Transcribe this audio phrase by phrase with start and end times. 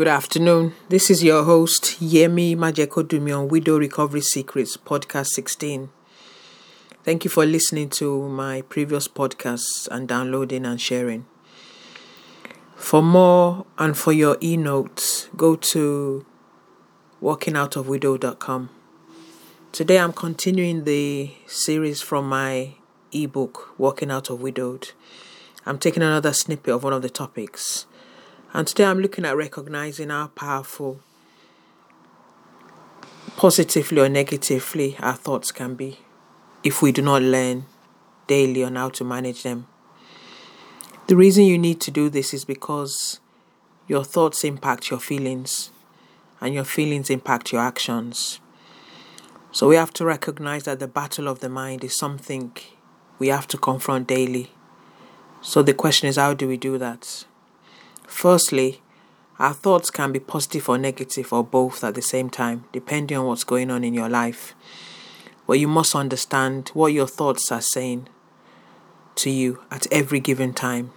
[0.00, 0.72] Good afternoon.
[0.88, 5.90] This is your host, Yemi Majekodunmi on Widow Recovery Secrets, podcast 16.
[7.04, 11.26] Thank you for listening to my previous podcasts and downloading and sharing.
[12.76, 16.24] For more and for your e notes, go to
[17.22, 18.70] walkingoutofwidow.com.
[19.70, 22.72] Today I'm continuing the series from my
[23.12, 24.92] ebook, Walking Out of Widowed.
[25.66, 27.84] I'm taking another snippet of one of the topics.
[28.52, 31.00] And today I'm looking at recognizing how powerful,
[33.36, 36.00] positively or negatively, our thoughts can be
[36.64, 37.66] if we do not learn
[38.26, 39.66] daily on how to manage them.
[41.06, 43.20] The reason you need to do this is because
[43.86, 45.70] your thoughts impact your feelings,
[46.40, 48.40] and your feelings impact your actions.
[49.52, 52.56] So we have to recognize that the battle of the mind is something
[53.18, 54.50] we have to confront daily.
[55.40, 57.24] So the question is, how do we do that?
[58.10, 58.82] Firstly,
[59.38, 63.24] our thoughts can be positive or negative or both at the same time, depending on
[63.24, 64.54] what's going on in your life.
[65.46, 68.08] But you must understand what your thoughts are saying
[69.14, 70.90] to you at every given time.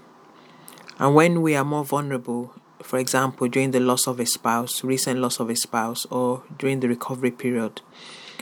[1.00, 5.22] And when we are more vulnerable, for example, during the loss of a spouse, recent
[5.22, 7.82] loss of a spouse, or during the recovery period,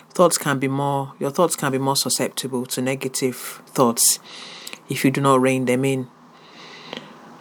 [0.10, 4.20] thoughts can be more your thoughts can be more susceptible to negative thoughts
[4.90, 6.10] if you do not rein them in.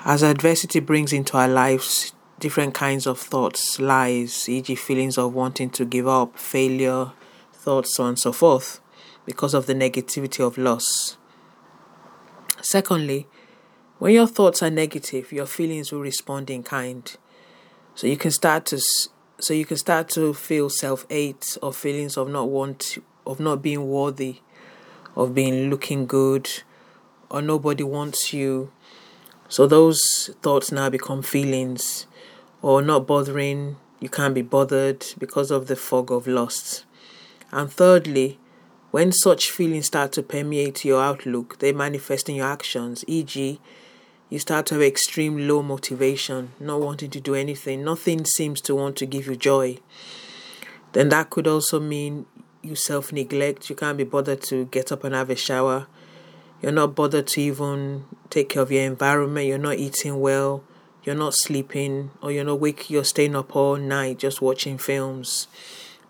[0.03, 5.69] As adversity brings into our lives different kinds of thoughts, lies, e.g., feelings of wanting
[5.70, 7.12] to give up, failure,
[7.53, 8.81] thoughts, so on and so forth,
[9.27, 11.19] because of the negativity of loss.
[12.62, 13.27] Secondly,
[13.98, 17.15] when your thoughts are negative, your feelings will respond in kind.
[17.95, 18.81] So you can start to
[19.39, 23.89] so you can start to feel self-hate or feelings of not want of not being
[23.89, 24.41] worthy,
[25.15, 26.51] of being looking good,
[27.31, 28.73] or nobody wants you.
[29.51, 32.06] So those thoughts now become feelings
[32.62, 36.84] or not bothering, you can't be bothered because of the fog of lust.
[37.51, 38.39] And thirdly,
[38.93, 43.61] when such feelings start to permeate your outlook, they manifest in your actions, e.g.,
[44.28, 48.77] you start to have extreme low motivation, not wanting to do anything, nothing seems to
[48.77, 49.78] want to give you joy.
[50.93, 52.27] Then that could also mean
[52.62, 55.88] you self neglect, you can't be bothered to get up and have a shower,
[56.62, 60.62] you're not bothered to even take care of your environment, you're not eating well,
[61.04, 65.49] you're not sleeping, or you're not wake you're staying up all night just watching films.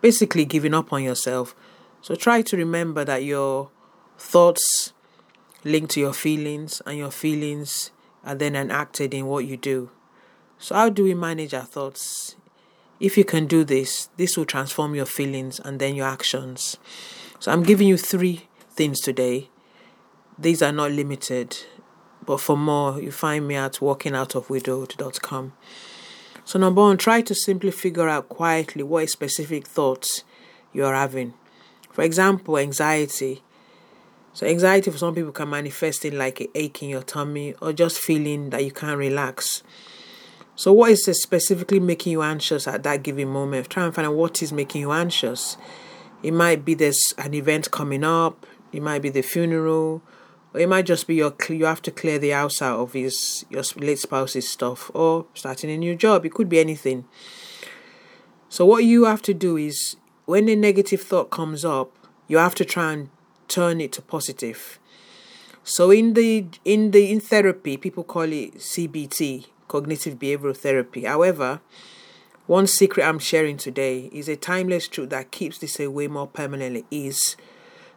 [0.01, 1.55] Basically giving up on yourself.
[2.01, 3.69] So try to remember that your
[4.17, 4.93] thoughts
[5.63, 7.91] link to your feelings and your feelings
[8.23, 9.89] are then enacted in what you do.
[10.57, 12.35] So, how do we manage our thoughts?
[12.99, 16.77] If you can do this, this will transform your feelings and then your actions.
[17.39, 19.49] So, I'm giving you three things today.
[20.41, 21.57] These are not limited,
[22.25, 25.53] but for more, you find me at walkingoutofwidowed.com.
[26.43, 30.23] So, number one, try to simply figure out quietly what specific thoughts
[30.73, 31.33] you are having.
[31.91, 33.43] For example, anxiety
[34.33, 37.73] so anxiety for some people can manifest in like an ache in your tummy or
[37.73, 39.61] just feeling that you can't relax.
[40.55, 43.69] So what is specifically making you anxious at that given moment?
[43.69, 45.57] Try and find out what is making you anxious.
[46.23, 48.45] It might be there's an event coming up.
[48.71, 50.01] It might be the funeral,
[50.53, 53.45] or it might just be your you have to clear the house out of his
[53.49, 56.25] your late spouse's stuff, or starting a new job.
[56.25, 57.05] It could be anything.
[58.49, 59.95] So what you have to do is
[60.25, 61.91] when a negative thought comes up,
[62.27, 63.09] you have to try and
[63.47, 64.79] turn it to positive.
[65.63, 71.05] So in the in the in therapy, people call it CBT, cognitive behavioral therapy.
[71.05, 71.61] However,
[72.47, 76.85] one secret I'm sharing today is a timeless truth that keeps this away more permanently
[76.91, 77.37] is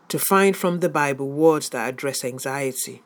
[0.08, 3.02] to find from the Bible words that address anxiety.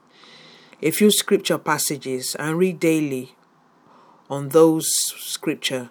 [0.82, 3.34] A few scripture passages and read daily
[4.30, 5.90] on those scripture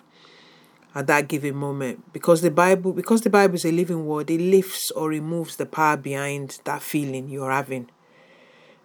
[0.96, 2.12] at that given moment.
[2.14, 5.66] Because the bible because the bible is a living word it lifts or removes the
[5.66, 7.90] power behind that feeling you're having.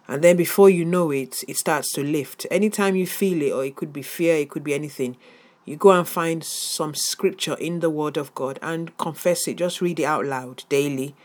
[0.07, 2.45] And then before you know it it starts to lift.
[2.51, 5.17] Anytime you feel it or it could be fear it could be anything
[5.65, 9.55] you go and find some scripture in the word of god and confess it.
[9.57, 11.15] Just read it out loud daily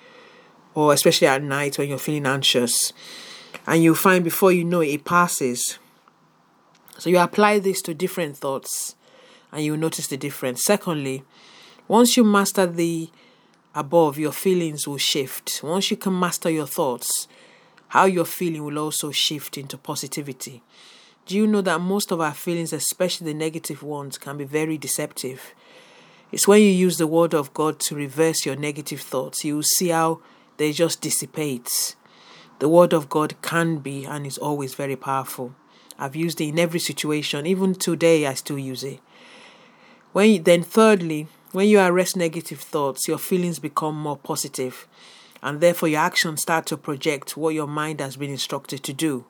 [0.78, 2.92] or especially at night when you're feeling anxious
[3.66, 5.78] and you'll find before you know it it passes
[6.98, 8.96] so you apply this to different thoughts
[9.52, 10.64] and you'll notice the difference.
[10.64, 11.22] Secondly,
[11.86, 13.10] once you master the
[13.74, 15.60] above, your feelings will shift.
[15.62, 17.28] Once you can master your thoughts,
[17.88, 20.62] how you're feeling will also shift into positivity.
[21.26, 24.76] Do you know that most of our feelings, especially the negative ones, can be very
[24.76, 25.54] deceptive?
[26.32, 29.62] It's when you use the word of God to reverse your negative thoughts, you will
[29.62, 30.20] see how
[30.58, 31.96] they just dissipate.
[32.58, 35.54] The word of God can be and is always very powerful.
[35.98, 37.46] I've used it in every situation.
[37.46, 39.00] Even today, I still use it.
[40.12, 44.86] When you, then thirdly, when you arrest negative thoughts, your feelings become more positive,
[45.42, 49.24] and therefore your actions start to project what your mind has been instructed to do.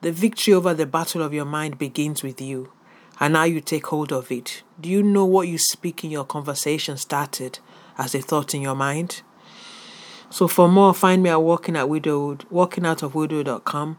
[0.00, 2.72] The victory over the battle of your mind begins with you,
[3.20, 4.62] and now you take hold of it.
[4.80, 7.60] Do you know what you speak in your conversation started
[7.96, 9.22] as a thought in your mind?
[10.34, 13.98] So for more, find me at walking at widowed, walking out of widowed.com.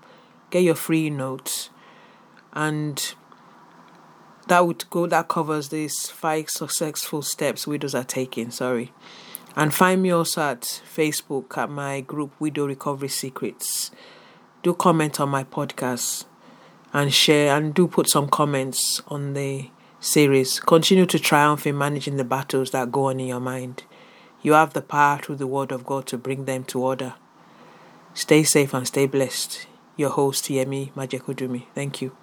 [0.49, 1.69] Get your free notes,
[2.51, 3.15] and
[4.49, 5.07] that would go.
[5.07, 8.51] That covers these five successful steps widows are taking.
[8.51, 8.91] Sorry,
[9.55, 13.91] and find me also at Facebook at my group Widow Recovery Secrets
[14.61, 16.25] do comment on my podcast
[16.91, 19.69] and share and do put some comments on the
[20.01, 20.59] series.
[20.59, 23.83] Continue to triumph in managing the battles that go on in your mind.
[24.45, 27.15] You have the power through the Word of God to bring them to order.
[28.13, 29.65] Stay safe and stay blessed.
[29.97, 31.63] Your host, Yemi Majekodunmi.
[31.73, 32.15] Thank you.